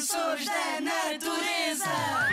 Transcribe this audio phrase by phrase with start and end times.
[0.00, 1.84] Defensores da natureza.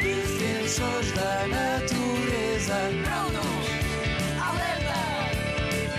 [0.01, 2.75] Defensores da natureza.
[3.03, 3.67] Prontos.
[4.41, 4.95] Alerta.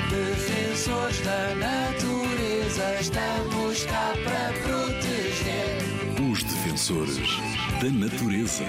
[0.09, 3.01] Defensores da natureza.
[3.03, 6.33] Estamos cá para proteger.
[6.33, 7.37] Os defensores
[7.83, 8.65] da natureza.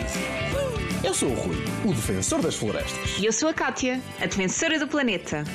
[1.01, 1.55] Eu sou o Rui,
[1.85, 3.17] o defensor das florestas.
[3.17, 5.45] E eu sou a Kátia, a defensora do planeta.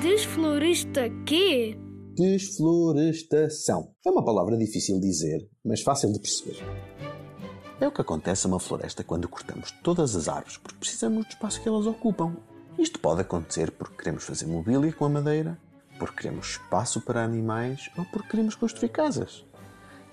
[0.00, 1.76] Desflorista quê?
[2.16, 3.90] Desflorestação.
[4.02, 6.56] É uma palavra difícil de dizer, mas fácil de perceber.
[7.78, 11.28] É o que acontece a uma floresta quando cortamos todas as árvores porque precisamos do
[11.28, 12.34] espaço que elas ocupam.
[12.78, 15.58] Isto pode acontecer porque queremos fazer mobília com a madeira,
[15.98, 19.44] porque queremos espaço para animais ou porque queremos construir casas.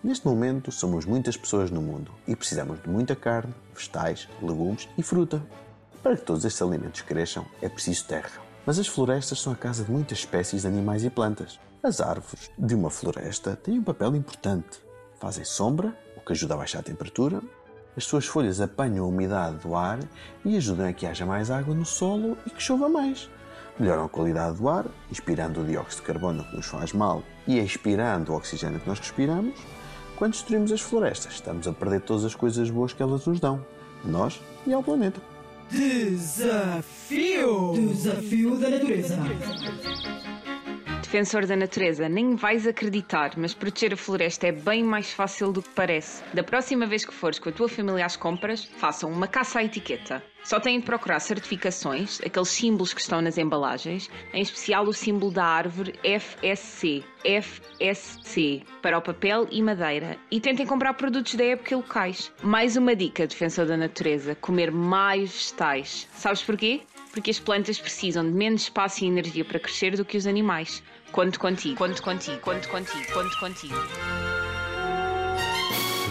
[0.04, 5.04] Neste momento, somos muitas pessoas no mundo e precisamos de muita carne, vegetais, legumes e
[5.04, 5.42] fruta.
[6.02, 8.53] Para que todos estes alimentos cresçam, é preciso terra.
[8.66, 11.60] Mas as florestas são a casa de muitas espécies de animais e plantas.
[11.82, 14.82] As árvores de uma floresta têm um papel importante.
[15.20, 17.42] Fazem sombra, o que ajuda a baixar a temperatura.
[17.96, 20.00] As suas folhas apanham a umidade do ar
[20.46, 23.30] e ajudam a que haja mais água no solo e que chova mais.
[23.78, 27.60] Melhoram a qualidade do ar, inspirando o dióxido de carbono que nos faz mal e
[27.60, 29.60] expirando o oxigênio que nós respiramos.
[30.16, 33.66] Quando destruímos as florestas, estamos a perder todas as coisas boas que elas nos dão,
[34.06, 35.33] nós e ao planeta.
[35.72, 36.84] Desafio!
[37.74, 39.18] Desafio da natureza.
[41.14, 45.62] Defensor da natureza, nem vais acreditar, mas proteger a floresta é bem mais fácil do
[45.62, 46.24] que parece.
[46.34, 49.64] Da próxima vez que fores com a tua família às compras, façam uma caça à
[49.64, 50.24] etiqueta.
[50.44, 55.32] Só têm de procurar certificações, aqueles símbolos que estão nas embalagens, em especial o símbolo
[55.32, 60.18] da árvore FSC, FSC, para o papel e madeira.
[60.32, 62.34] E tentem comprar produtos da época locais.
[62.42, 66.10] Mais uma dica, defensor da natureza: comer mais vegetais.
[66.12, 66.82] Sabes porquê?
[67.14, 70.84] Porque as plantas precisam de menos espaço e energia para crescer do que os animais.
[71.12, 73.76] Conto contigo, conto contigo, conto contigo, conto contigo.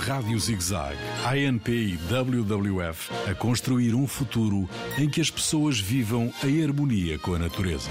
[0.07, 6.63] Rádio ZigZag, ANP e WWF a construir um futuro em que as pessoas vivam em
[6.63, 7.91] harmonia com a natureza.